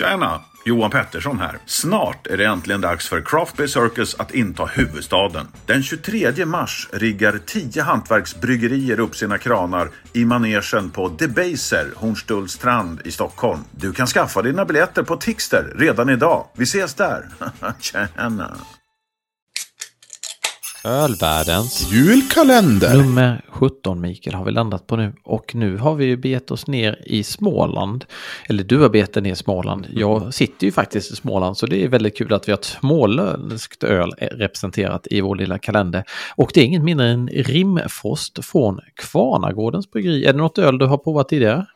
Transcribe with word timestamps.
Tjena! 0.00 0.40
Johan 0.64 0.90
Pettersson 0.90 1.38
här. 1.38 1.58
Snart 1.66 2.26
är 2.26 2.36
det 2.36 2.44
äntligen 2.44 2.80
dags 2.80 3.08
för 3.08 3.20
Craft 3.20 3.56
Beer 3.56 3.66
Circus 3.66 4.14
att 4.14 4.34
inta 4.34 4.64
huvudstaden. 4.64 5.46
Den 5.66 5.82
23 5.82 6.46
mars 6.46 6.88
riggar 6.92 7.40
10 7.46 7.82
hantverksbryggerier 7.82 9.00
upp 9.00 9.16
sina 9.16 9.38
kranar 9.38 9.90
i 10.12 10.24
manegen 10.24 10.90
på 10.90 11.08
Debaser, 11.08 11.86
Hornstullstrand 11.96 13.00
i 13.04 13.10
Stockholm. 13.10 13.60
Du 13.70 13.92
kan 13.92 14.06
skaffa 14.06 14.42
dina 14.42 14.64
biljetter 14.64 15.02
på 15.02 15.16
Tixter 15.16 15.72
redan 15.76 16.08
idag. 16.08 16.46
Vi 16.56 16.62
ses 16.62 16.94
där! 16.94 17.28
Tjena! 17.80 18.56
Ölvärldens 20.84 21.92
Julkalender! 21.92 22.96
nummer 22.96 23.44
17 23.48 24.00
Mikael 24.00 24.34
har 24.34 24.44
vi 24.44 24.50
landat 24.50 24.86
på 24.86 24.96
nu. 24.96 25.12
Och 25.24 25.54
nu 25.54 25.76
har 25.76 25.94
vi 25.94 26.04
ju 26.04 26.16
begett 26.16 26.50
oss 26.50 26.66
ner 26.66 27.02
i 27.06 27.22
Småland. 27.22 28.04
Eller 28.48 28.64
du 28.64 28.78
har 28.78 28.88
begett 28.88 29.12
dig 29.12 29.22
ner 29.22 29.32
i 29.32 29.36
Småland. 29.36 29.86
Jag 29.90 30.34
sitter 30.34 30.66
ju 30.66 30.72
faktiskt 30.72 31.12
i 31.12 31.16
Småland 31.16 31.56
så 31.56 31.66
det 31.66 31.84
är 31.84 31.88
väldigt 31.88 32.18
kul 32.18 32.32
att 32.32 32.48
vi 32.48 32.52
har 32.52 32.58
ett 32.58 32.64
småländskt 32.64 33.84
öl 33.84 34.10
representerat 34.20 35.06
i 35.10 35.20
vår 35.20 35.36
lilla 35.36 35.58
kalender. 35.58 36.04
Och 36.36 36.50
det 36.54 36.60
är 36.60 36.64
inget 36.64 36.84
mindre 36.84 37.08
än 37.08 37.28
Rimfrost 37.28 38.44
från 38.44 38.80
Kvarnagårdens 38.94 39.90
bryggeri. 39.90 40.24
Är 40.24 40.32
det 40.32 40.38
något 40.38 40.58
öl 40.58 40.78
du 40.78 40.86
har 40.86 40.98
provat 40.98 41.28
tidigare? 41.28 41.66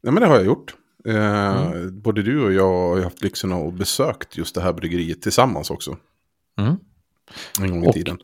Ja, 0.00 0.10
men 0.10 0.22
det 0.22 0.28
har 0.28 0.36
jag 0.36 0.46
gjort. 0.46 0.74
Eh, 1.08 1.70
Både 1.92 2.22
du 2.22 2.44
och 2.44 2.52
jag 2.52 2.88
har 2.88 3.02
haft 3.02 3.22
lyxen 3.22 3.52
att 3.52 3.74
besökt 3.74 4.36
just 4.36 4.54
det 4.54 4.60
här 4.60 4.72
bryggeriet 4.72 5.22
tillsammans 5.22 5.70
också. 5.70 5.96
Mm. 6.58 6.76
En 7.60 7.70
gång 7.70 7.84
i 7.84 7.88
Och- 7.88 7.94
tiden. 7.94 8.18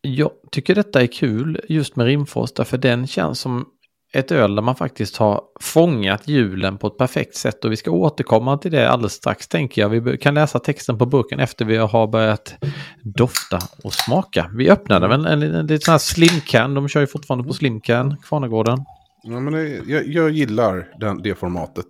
Jag 0.00 0.30
tycker 0.52 0.74
detta 0.74 1.02
är 1.02 1.06
kul 1.06 1.60
just 1.68 1.96
med 1.96 2.06
Rimfrost 2.06 2.56
därför 2.56 2.78
den 2.78 3.06
känns 3.06 3.40
som 3.40 3.66
ett 4.12 4.32
öl 4.32 4.54
där 4.54 4.62
man 4.62 4.76
faktiskt 4.76 5.16
har 5.16 5.42
fångat 5.60 6.28
julen 6.28 6.78
på 6.78 6.86
ett 6.86 6.98
perfekt 6.98 7.36
sätt 7.36 7.64
och 7.64 7.72
vi 7.72 7.76
ska 7.76 7.90
återkomma 7.90 8.58
till 8.58 8.70
det 8.72 8.90
alldeles 8.90 9.12
strax 9.12 9.48
tänker 9.48 9.82
jag. 9.82 9.88
Vi 9.88 10.18
kan 10.18 10.34
läsa 10.34 10.58
texten 10.58 10.98
på 10.98 11.06
burken 11.06 11.40
efter 11.40 11.64
vi 11.64 11.76
har 11.76 12.06
börjat 12.06 12.54
dofta 13.02 13.58
och 13.84 13.94
smaka. 13.94 14.50
Vi 14.54 14.70
öppnade 14.70 15.08
väl 15.08 15.26
en, 15.26 15.42
en, 15.42 15.54
en 15.54 15.66
liten 15.66 15.80
sån 15.80 15.92
här 15.92 15.98
slimcan, 15.98 16.74
de 16.74 16.88
kör 16.88 17.00
ju 17.00 17.06
fortfarande 17.06 17.44
på 17.48 17.54
slimcan, 17.54 18.16
Kvarnagården. 18.22 18.78
Ja, 19.22 19.40
men 19.40 19.52
det, 19.52 19.68
jag, 19.86 20.06
jag 20.06 20.30
gillar 20.30 20.88
den, 21.00 21.22
det 21.22 21.34
formatet. 21.34 21.86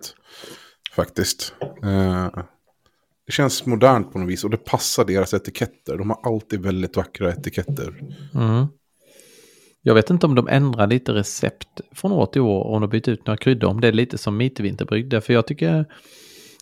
Faktiskt. 0.95 1.53
Eh, 1.83 2.27
det 3.29 3.33
känns 3.33 3.65
modernt 3.65 4.13
på 4.13 4.19
något 4.19 4.29
vis 4.29 4.43
och 4.43 4.49
det 4.49 4.57
passar 4.57 5.05
deras 5.05 5.33
etiketter. 5.33 5.97
De 5.97 6.09
har 6.09 6.19
alltid 6.33 6.61
väldigt 6.61 6.97
vackra 6.97 7.31
etiketter. 7.31 7.93
Mm. 8.35 8.67
Jag 9.81 9.93
vet 9.93 10.09
inte 10.09 10.25
om 10.25 10.35
de 10.35 10.47
ändrar 10.47 10.87
lite 10.87 11.13
recept 11.13 11.81
från 11.91 12.11
år 12.11 12.25
till 12.25 12.41
år 12.41 12.63
om 12.63 12.81
de 12.81 12.89
byter 12.89 13.09
ut 13.09 13.27
några 13.27 13.37
kryddor. 13.37 13.69
Om 13.69 13.81
det 13.81 13.87
är 13.87 13.91
lite 13.91 14.17
som 14.17 14.37
mitvinterbrygg. 14.37 15.09
Därför 15.09 15.33
jag 15.33 15.47
tycker 15.47 15.85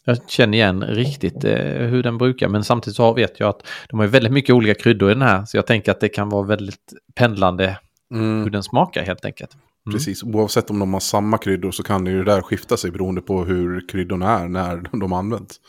jag 0.03 0.29
känner 0.29 0.57
igen 0.57 0.83
riktigt 0.83 1.43
eh, 1.43 1.57
hur 1.65 2.03
den 2.03 2.17
brukar. 2.17 2.47
Men 2.47 2.63
samtidigt 2.63 2.95
så 2.95 3.13
vet 3.13 3.39
jag 3.39 3.49
att 3.49 3.67
de 3.89 3.99
har 3.99 4.07
väldigt 4.07 4.33
mycket 4.33 4.55
olika 4.55 4.81
kryddor 4.81 5.11
i 5.11 5.13
den 5.13 5.21
här. 5.21 5.45
Så 5.45 5.57
jag 5.57 5.67
tänker 5.67 5.91
att 5.91 5.99
det 5.99 6.09
kan 6.09 6.29
vara 6.29 6.43
väldigt 6.43 6.93
pendlande 7.15 7.77
Mm, 8.13 8.43
hur 8.43 8.49
den 8.49 8.63
smakar 8.63 9.03
helt 9.03 9.25
enkelt. 9.25 9.53
Mm. 9.53 9.93
Precis, 9.93 10.23
oavsett 10.23 10.69
om 10.69 10.79
de 10.79 10.93
har 10.93 10.99
samma 10.99 11.37
kryddor 11.37 11.71
så 11.71 11.83
kan 11.83 12.03
det 12.03 12.11
ju 12.11 12.23
där 12.23 12.41
skifta 12.41 12.77
sig 12.77 12.91
beroende 12.91 13.21
på 13.21 13.43
hur 13.43 13.89
kryddorna 13.89 14.39
är 14.39 14.47
när 14.47 14.99
de 14.99 15.13
används. 15.13 15.59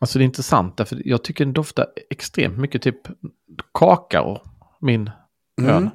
Alltså 0.00 0.18
det 0.18 0.22
är 0.22 0.26
intressant 0.26 0.76
därför 0.76 1.02
jag 1.04 1.24
tycker 1.24 1.44
den 1.44 1.54
doftar 1.54 1.86
extremt 2.10 2.58
mycket 2.58 2.82
typ 2.82 3.00
kakao. 3.74 4.40
Min 4.80 5.10
öl. 5.60 5.76
Mm. 5.76 5.88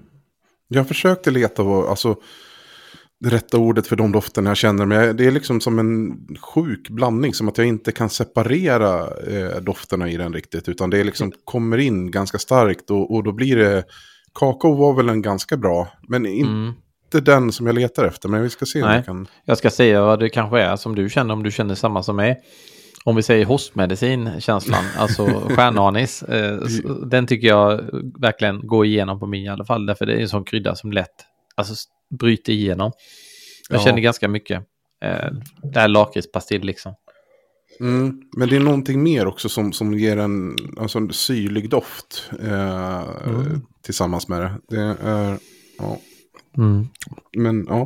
Jag 0.67 0.87
försökte 0.87 1.31
leta 1.31 1.63
på, 1.63 1.87
alltså, 1.87 2.15
det 3.19 3.29
rätta 3.29 3.57
ordet 3.57 3.87
för 3.87 3.95
de 3.95 4.11
dofterna 4.11 4.49
jag 4.49 4.57
känner. 4.57 4.85
Men 4.85 5.17
det 5.17 5.25
är 5.25 5.31
liksom 5.31 5.61
som 5.61 5.79
en 5.79 6.17
sjuk 6.41 6.89
blandning. 6.89 7.33
Som 7.33 7.47
att 7.47 7.57
jag 7.57 7.67
inte 7.67 7.91
kan 7.91 8.09
separera 8.09 8.99
eh, 9.27 9.61
dofterna 9.61 10.09
i 10.09 10.17
den 10.17 10.33
riktigt. 10.33 10.69
Utan 10.69 10.89
det 10.89 10.99
är 10.99 11.03
liksom 11.03 11.31
kommer 11.43 11.77
in 11.77 12.11
ganska 12.11 12.37
starkt. 12.37 12.91
Och, 12.91 13.13
och 13.15 13.23
då 13.23 13.31
blir 13.31 13.55
det... 13.55 13.83
Kakao 14.33 14.73
var 14.73 14.93
väl 14.93 15.09
en 15.09 15.21
ganska 15.21 15.57
bra. 15.57 15.87
Men 16.07 16.25
inte 16.25 16.51
Mm. 16.51 17.23
den 17.23 17.51
som 17.51 17.65
jag 17.65 17.75
letar 17.75 18.05
efter. 18.05 18.29
Men 18.29 18.43
vi 18.43 18.49
ska 18.49 18.65
se 18.65 18.81
om 18.81 18.87
Nej. 18.87 18.95
jag 18.97 19.05
kan... 19.05 19.27
Jag 19.45 19.57
ska 19.57 19.69
säga 19.69 20.01
vad 20.01 20.19
det 20.19 20.29
kanske 20.29 20.61
är 20.61 20.75
som 20.75 20.95
du 20.95 21.09
känner 21.09 21.33
om 21.33 21.43
du 21.43 21.51
känner 21.51 21.75
samma 21.75 22.03
som 22.03 22.15
mig. 22.15 22.41
Om 23.05 23.15
vi 23.15 23.23
säger 23.23 23.45
hostmedicin-känslan, 23.45 24.83
alltså 24.97 25.25
stjärnanis. 25.49 26.23
Eh, 26.23 26.57
den 27.07 27.27
tycker 27.27 27.47
jag 27.47 27.81
verkligen 28.19 28.67
går 28.67 28.85
igenom 28.85 29.19
på 29.19 29.27
min 29.27 29.43
i 29.43 29.49
alla 29.49 29.65
fall. 29.65 29.85
Därför 29.85 30.05
det 30.05 30.13
är 30.13 30.19
en 30.19 30.29
sån 30.29 30.43
krydda 30.43 30.75
som 30.75 30.91
lätt 30.91 31.09
alltså, 31.55 31.75
bryter 32.19 32.53
igenom. 32.53 32.91
Jag 33.69 33.79
Ja. 33.79 33.83
känner 33.85 33.99
ganska 34.01 34.27
mycket. 34.27 34.63
Eh, 35.05 35.31
det 35.73 35.79
här 35.79 35.87
lakritspastill 35.87 36.61
liksom. 36.65 36.95
Mm, 37.79 38.21
men 38.37 38.49
det 38.49 38.55
är 38.55 38.59
någonting 38.59 39.03
mer 39.03 39.25
också 39.27 39.49
som, 39.49 39.73
som 39.73 39.93
ger 39.93 40.17
en, 40.17 40.55
alltså 40.77 40.97
en 40.97 41.13
syrlig 41.13 41.69
doft. 41.69 42.31
Eh, 42.43 43.03
Mm. 43.25 43.61
Tillsammans 43.85 44.27
med 44.27 44.41
det. 44.41 44.51
Det 44.69 44.81
är... 45.09 45.37
Ja. 45.79 45.97
Mm. 46.57 46.87
Men 47.37 47.65
ja. 47.69 47.85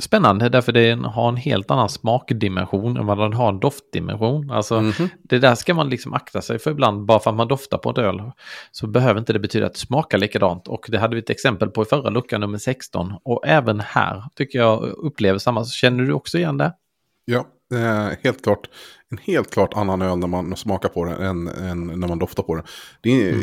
Spännande 0.00 0.48
därför 0.48 0.72
det 0.72 0.80
är 0.80 0.92
en- 0.92 1.04
har 1.04 1.28
en 1.28 1.36
helt 1.36 1.70
annan 1.70 1.88
smakdimension 1.88 2.96
än 2.96 3.06
vad 3.06 3.18
den 3.18 3.32
har 3.32 3.48
en 3.48 3.60
doftdimension. 3.60 4.50
Alltså 4.50 4.80
Mhm. 4.80 5.08
det 5.22 5.38
där 5.38 5.54
ska 5.54 5.74
man 5.74 5.88
liksom 5.90 6.12
akta 6.14 6.42
sig 6.42 6.58
för 6.58 6.70
ibland. 6.70 7.06
Bara 7.06 7.18
för 7.20 7.30
att 7.30 7.36
man 7.36 7.48
doftar 7.48 7.78
på 7.78 7.90
ett 7.90 7.98
öl 7.98 8.22
så 8.72 8.86
behöver 8.86 9.20
inte 9.20 9.32
det 9.32 9.38
betyda 9.38 9.66
att 9.66 9.72
det 9.72 9.78
smakar 9.78 10.18
likadant. 10.18 10.68
Och 10.68 10.86
det 10.88 10.98
hade 10.98 11.14
vi 11.16 11.20
ett 11.22 11.30
exempel 11.30 11.70
på 11.70 11.82
i 11.82 11.84
förra 11.84 12.10
luckan 12.10 12.40
nummer 12.40 12.58
16. 12.58 13.12
Och 13.24 13.46
även 13.46 13.80
här 13.80 14.22
tycker 14.36 14.58
jag 14.58 14.82
upplever 14.82 15.38
samma. 15.38 15.64
Känner 15.64 16.04
du 16.04 16.12
också 16.12 16.38
igen 16.38 16.58
det? 16.58 16.72
Ja, 17.24 17.46
eh, 17.74 18.16
helt 18.22 18.44
klart. 18.44 18.66
En 19.10 19.18
helt 19.18 19.50
klart 19.50 19.74
annan 19.74 20.02
öl 20.02 20.18
när 20.18 20.26
man 20.26 20.56
smakar 20.56 20.88
på 20.88 21.04
den 21.04 21.22
än, 21.22 21.48
än 21.48 22.00
när 22.00 22.08
man 22.08 22.18
doftar 22.18 22.42
på 22.42 22.54
den. 22.54 22.64
Det 23.02 23.28
är, 23.28 23.34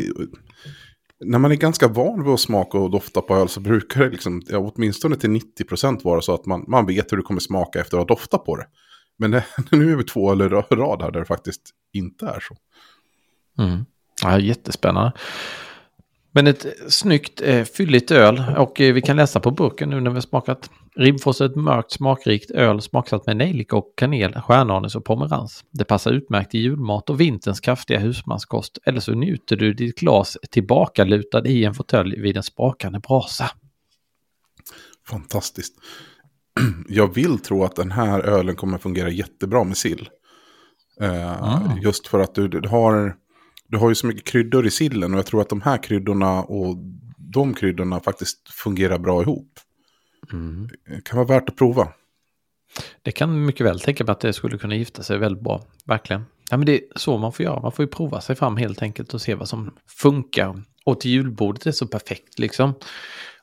när 1.22 1.40
man 1.40 1.52
är 1.52 1.56
ganska 1.56 1.88
van 1.88 2.24
vid 2.24 2.34
att 2.34 2.40
smaka 2.40 2.78
och 2.78 2.92
dofta 2.92 3.22
på 3.22 3.36
öl 3.36 3.50
så 3.50 3.60
brukar 3.60 4.02
det 4.02 4.10
liksom, 4.10 4.42
ja, 4.48 4.58
åtminstone 4.58 5.16
till 5.16 5.30
90% 5.30 6.04
vara 6.04 6.22
så 6.22 6.34
att 6.34 6.46
man, 6.46 6.66
man 6.68 6.86
vet 6.86 7.12
hur 7.12 7.18
det 7.18 7.24
kommer 7.24 7.40
smaka 7.40 7.80
efter 7.80 7.98
att 7.98 8.10
ha 8.10 8.16
doftat 8.16 8.46
på 8.46 8.56
det. 8.56 8.66
Men 9.18 9.32
det, 9.32 9.46
nu 9.72 9.92
är 9.92 9.96
vi 9.96 10.04
två 10.04 10.32
öl 10.32 10.42
i 10.42 10.50
rad 10.50 11.02
här 11.02 11.12
där 11.12 11.20
det 11.20 11.26
faktiskt 11.26 11.62
inte 11.94 12.26
är 12.26 12.40
så. 12.40 12.56
Mm. 13.64 13.86
Ja, 14.24 14.40
jättespännande. 14.40 15.12
Men 16.32 16.48
ett 16.48 16.66
snyggt 16.88 17.42
eh, 17.42 17.64
fylligt 17.64 18.12
öl 18.12 18.44
och 18.58 18.82
eh, 18.82 18.94
vi 18.94 19.02
kan 19.02 19.16
läsa 19.16 19.40
på 19.40 19.52
burken 19.52 19.90
nu 19.90 20.00
när 20.00 20.12
vi 20.12 20.16
har 20.16 20.22
smakat. 20.22 20.70
Rimfrost 20.96 21.42
är 21.42 21.46
ett 21.46 21.56
mörkt 21.56 21.92
smakrikt 21.92 22.52
öl 22.52 22.82
smaksatt 22.82 23.26
med 23.26 23.38
nejlika 23.38 23.76
och 23.76 23.94
kanel, 23.98 24.34
stjärnanis 24.34 24.96
och 24.96 25.06
pomerans. 25.06 25.66
Det 25.72 25.86
passar 25.86 26.12
utmärkt 26.12 26.56
i 26.56 26.58
julmat 26.58 27.10
och 27.10 27.20
vinterns 27.20 27.60
kraftiga 27.60 28.00
husmanskost 28.00 28.78
eller 28.86 29.00
så 29.00 29.14
njuter 29.14 29.56
du 29.56 29.74
ditt 29.74 30.00
glas 30.00 30.38
tillbakalutad 30.52 31.48
i 31.48 31.66
en 31.66 31.74
fåtölj 31.74 32.22
vid 32.22 32.38
en 32.38 32.44
sprakande 32.44 33.00
brasa. 33.00 33.50
Fantastiskt. 35.08 35.76
Jag 36.88 37.14
vill 37.14 37.40
tro 37.40 37.64
att 37.64 37.76
den 37.76 37.92
här 37.92 38.20
ölen 38.20 38.56
kommer 38.56 38.78
fungera 38.78 39.10
jättebra 39.10 39.64
med 39.64 39.78
sill. 39.78 40.10
Eh, 41.02 41.44
Ah. 41.44 41.78
Just 41.82 42.08
för 42.08 42.20
att 42.20 42.36
du, 42.36 42.48
du, 42.48 42.70
har, 42.70 43.16
du 43.68 43.78
har 43.78 43.90
ju 43.90 43.96
så 43.96 44.08
mycket 44.08 44.26
kryddor 44.26 44.66
i 44.66 44.72
sillen 44.72 45.14
och 45.14 45.18
jag 45.18 45.26
tror 45.26 45.42
att 45.42 45.50
de 45.50 45.62
här 45.62 45.84
kryddorna 45.84 46.44
och 46.44 46.78
de 47.18 47.54
kryddorna 47.54 48.00
faktiskt 48.00 48.50
fungerar 48.50 49.00
bra 49.00 49.22
ihop. 49.22 49.60
Det 50.86 51.02
kan 51.06 51.18
vara 51.18 51.28
värt 51.28 51.50
att 51.50 51.56
prova. 51.56 51.88
Det 53.02 53.12
kan 53.12 53.46
mycket 53.46 53.66
väl 53.66 53.80
tänka 53.80 54.04
mig 54.04 54.12
att 54.12 54.20
det 54.20 54.34
skulle 54.34 54.58
kunna 54.58 54.76
gifta 54.76 55.04
sig 55.04 55.18
väldigt 55.18 55.44
bra, 55.44 55.64
verkligen. 55.86 56.26
Ja, 56.50 56.58
men 56.58 56.66
det 56.66 56.74
är 56.74 56.82
så 56.96 57.18
man 57.18 57.34
får 57.34 57.44
göra, 57.44 57.62
man 57.62 57.72
får 57.72 57.86
ju 57.86 57.92
prova 57.92 58.22
sig 58.22 58.36
fram 58.36 58.58
helt 58.58 58.82
enkelt 58.82 59.14
och 59.14 59.22
se 59.22 59.36
vad 59.36 59.50
som 59.50 59.74
funkar. 59.88 60.64
Och 60.86 61.00
till 61.00 61.12
julbordet 61.12 61.66
är 61.66 61.72
så 61.72 61.88
perfekt 61.88 62.40
liksom. 62.40 62.74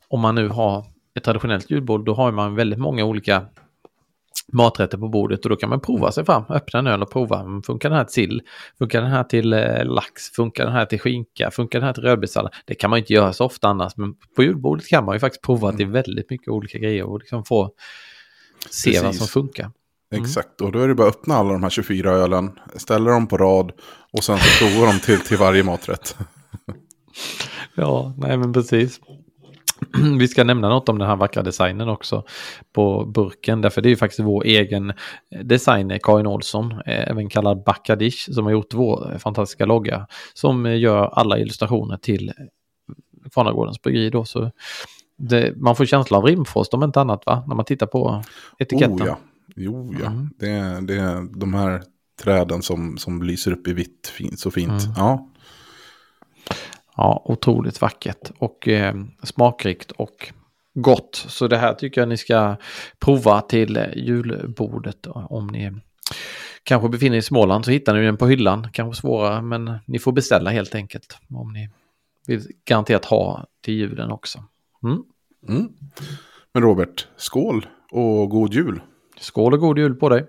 Om 0.09 0.21
man 0.21 0.35
nu 0.35 0.49
har 0.49 0.87
ett 1.15 1.25
traditionellt 1.25 1.71
julbord, 1.71 2.05
då 2.05 2.15
har 2.15 2.33
man 2.33 2.55
väldigt 2.55 2.79
många 2.79 3.05
olika 3.05 3.47
maträtter 4.53 4.99
på 4.99 5.09
bordet 5.09 5.45
och 5.45 5.51
då 5.51 5.57
kan 5.57 5.69
man 5.69 5.81
prova 5.81 6.13
sig 6.13 6.25
fram, 6.25 6.45
öppna 6.49 6.79
en 6.79 6.87
öl 6.87 7.03
och 7.03 7.11
prova. 7.11 7.41
Mm, 7.41 7.63
Funkar 7.63 7.89
den 7.89 7.99
här 7.99 8.05
till 8.05 8.15
sill? 8.15 8.43
Funkar 8.79 9.03
den 9.03 9.11
här 9.11 9.25
till 9.25 9.53
eh, 9.53 9.85
lax? 9.85 10.31
Funkar 10.31 10.65
den 10.65 10.73
här 10.73 10.87
till 10.87 11.01
skinka? 11.01 11.51
Funkar 11.51 11.79
den 11.79 11.87
här 11.87 11.95
till 11.95 12.03
rödbetssallad? 12.03 12.55
Det 12.65 12.75
kan 12.75 12.91
man 12.91 12.99
inte 12.99 13.13
göra 13.13 13.33
så 13.33 13.45
ofta 13.45 13.69
annars, 13.69 13.97
men 13.97 14.15
på 14.37 14.43
julbordet 14.43 14.89
kan 14.89 15.05
man 15.05 15.15
ju 15.15 15.21
faktiskt 15.21 15.43
prova 15.43 15.73
till 15.73 15.87
väldigt 15.87 16.31
mycket 16.31 16.49
olika 16.49 16.79
grejer 16.79 17.03
och 17.05 17.19
liksom 17.19 17.45
få 17.45 17.71
se 18.71 18.91
vad 18.91 19.03
Precis. 19.03 19.19
som 19.19 19.29
funkar. 19.29 19.71
Exakt, 20.15 20.61
och 20.61 20.73
då 20.73 20.79
är 20.79 20.89
det 20.89 20.95
bara 20.95 21.09
att 21.09 21.17
öppna 21.17 21.35
alla 21.35 21.53
de 21.53 21.63
här 21.63 21.71
24 21.71 22.11
ölen, 22.11 22.51
ställa 22.77 23.11
dem 23.11 23.27
på 23.27 23.37
rad 23.37 23.73
och 24.13 24.25
sen 24.25 24.39
så 24.39 24.65
prova 24.65 24.87
dem 24.87 25.01
till, 25.01 25.21
till 25.21 25.37
varje 25.37 25.63
maträtt. 25.63 26.17
Ja, 27.75 28.15
nej 28.19 28.37
men 28.37 28.53
precis. 28.53 29.01
Vi 30.19 30.29
ska 30.29 30.45
nämna 30.45 30.69
något 30.69 30.89
om 30.89 30.99
den 30.99 31.09
här 31.09 31.17
vackra 31.17 31.43
designen 31.43 31.89
också 31.89 32.25
på 32.73 33.05
burken. 33.05 33.61
Därför 33.61 33.83
det 33.83 33.89
är 33.89 33.91
ju 33.91 33.97
faktiskt 33.97 34.21
vår 34.21 34.45
egen 34.45 34.93
designer 35.45 35.99
Karin 36.03 36.27
Olsson, 36.27 36.73
eh, 36.73 37.11
även 37.11 37.29
kallad 37.29 37.65
Backadish, 37.65 38.35
som 38.35 38.45
har 38.45 38.53
gjort 38.53 38.75
vår 38.75 39.19
fantastiska 39.19 39.67
logga. 39.67 40.07
Som 40.35 40.67
gör 40.67 41.07
alla 41.07 41.39
illustrationer 41.39 41.97
till 41.97 42.33
Kvarnagårdens 43.33 43.83
bryggeri 43.83 44.11
då. 44.11 44.25
Så 44.25 44.51
det, 45.17 45.57
man 45.57 45.77
får 45.77 45.85
känsla 45.85 46.19
av 46.19 46.25
rimfrost 46.25 46.75
om 46.75 46.83
inte 46.83 47.01
annat 47.01 47.27
va? 47.27 47.45
När 47.47 47.55
man 47.55 47.65
tittar 47.65 47.87
på 47.87 48.23
etiketten. 48.59 49.03
Oh, 49.03 49.07
ja. 49.07 49.19
Jo, 49.57 49.95
ja. 50.01 50.07
Mm. 50.07 50.31
Det, 50.39 50.95
det 50.95 51.29
de 51.35 51.55
här 51.55 51.83
träden 52.23 52.63
som, 52.63 52.99
som 52.99 53.23
lyser 53.23 53.53
upp 53.53 53.69
i 53.69 53.73
vitt 53.73 54.13
fint, 54.17 54.39
så 54.39 54.51
fint. 54.51 54.85
Mm. 54.85 54.95
Ja. 54.97 55.29
Ja, 56.99 57.23
otroligt 57.25 57.81
vackert 57.81 58.31
och 58.39 58.69
eh, 58.69 58.95
smakrikt 59.23 59.91
och 59.91 60.33
gott. 60.75 61.25
Så 61.29 61.49
det 61.49 61.57
här 61.57 61.75
tycker 61.75 62.01
jag 62.01 62.09
ni 62.09 62.17
ska 62.17 62.57
prova 62.99 63.41
till 63.41 63.87
julbordet 63.97 65.07
om 65.07 65.47
ni 65.47 65.73
kanske 66.63 66.89
befinner 66.89 67.17
er 67.17 67.19
i 67.19 67.23
Småland 67.23 67.65
så 67.65 67.71
hittar 67.71 67.95
ni 67.95 68.05
den 68.05 68.17
på 68.17 68.27
hyllan. 68.27 68.69
Kanske 68.73 69.01
svårare 69.01 69.43
men 69.43 69.79
ni 69.87 69.99
får 69.99 70.13
beställa 70.13 70.51
helt 70.51 70.75
enkelt 70.75 71.19
om 71.31 71.53
ni 71.53 71.71
vill 72.27 72.43
garanterat 72.65 73.05
ha 73.05 73.47
till 73.63 73.75
julen 73.75 74.11
också. 74.11 74.45
Mm. 74.83 75.03
Mm. 75.49 75.73
Men 76.53 76.63
Robert, 76.63 77.09
skål 77.17 77.67
och 77.91 78.31
god 78.31 78.55
jul! 78.55 78.81
Skål 79.21 79.53
och 79.55 79.61
god 79.61 79.79
jul 79.79 79.95
på 79.95 80.09
dig! 80.09 80.27